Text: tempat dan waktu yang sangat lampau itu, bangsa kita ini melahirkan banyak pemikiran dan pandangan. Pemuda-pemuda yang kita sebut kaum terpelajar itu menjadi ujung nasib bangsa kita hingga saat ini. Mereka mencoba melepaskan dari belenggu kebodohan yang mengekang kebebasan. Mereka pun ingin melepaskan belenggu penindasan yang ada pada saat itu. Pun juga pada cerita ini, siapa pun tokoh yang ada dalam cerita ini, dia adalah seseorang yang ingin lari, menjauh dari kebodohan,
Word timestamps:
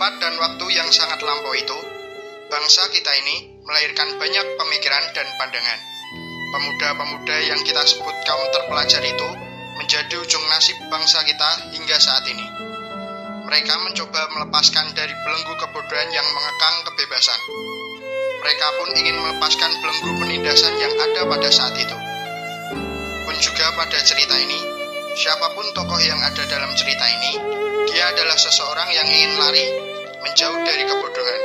tempat 0.00 0.16
dan 0.16 0.32
waktu 0.40 0.64
yang 0.72 0.88
sangat 0.88 1.20
lampau 1.20 1.52
itu, 1.52 1.76
bangsa 2.48 2.88
kita 2.88 3.12
ini 3.20 3.52
melahirkan 3.68 4.16
banyak 4.16 4.46
pemikiran 4.56 5.04
dan 5.12 5.28
pandangan. 5.36 5.76
Pemuda-pemuda 6.56 7.36
yang 7.44 7.60
kita 7.68 7.84
sebut 7.84 8.16
kaum 8.24 8.48
terpelajar 8.48 9.04
itu 9.04 9.28
menjadi 9.76 10.16
ujung 10.24 10.40
nasib 10.48 10.80
bangsa 10.88 11.20
kita 11.20 11.76
hingga 11.76 12.00
saat 12.00 12.24
ini. 12.32 12.48
Mereka 13.44 13.74
mencoba 13.76 14.24
melepaskan 14.40 14.88
dari 14.96 15.12
belenggu 15.12 15.52
kebodohan 15.68 16.08
yang 16.16 16.24
mengekang 16.32 16.76
kebebasan. 16.88 17.40
Mereka 18.40 18.66
pun 18.80 18.88
ingin 19.04 19.20
melepaskan 19.20 19.84
belenggu 19.84 20.16
penindasan 20.16 20.80
yang 20.80 20.96
ada 20.96 21.28
pada 21.28 21.52
saat 21.52 21.76
itu. 21.76 21.96
Pun 23.28 23.36
juga 23.36 23.68
pada 23.76 24.00
cerita 24.00 24.32
ini, 24.32 24.64
siapa 25.12 25.52
pun 25.52 25.68
tokoh 25.76 26.00
yang 26.00 26.24
ada 26.24 26.40
dalam 26.48 26.72
cerita 26.72 27.04
ini, 27.04 27.60
dia 27.92 28.08
adalah 28.16 28.40
seseorang 28.40 28.88
yang 28.96 29.04
ingin 29.04 29.36
lari, 29.36 29.79
menjauh 30.40 30.64
dari 30.64 30.84
kebodohan, 30.88 31.40